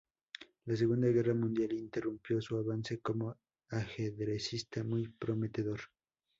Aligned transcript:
La 0.65 0.75
Segunda 0.75 1.09
Guerra 1.09 1.35
Mundial 1.35 1.73
interrumpió 1.73 2.41
su 2.41 2.57
avance 2.57 2.99
como 3.01 3.37
ajedrecista, 3.69 4.83
muy 4.83 5.07
prometedor. 5.09 5.79